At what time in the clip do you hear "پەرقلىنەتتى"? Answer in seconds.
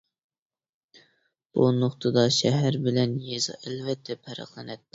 4.27-4.87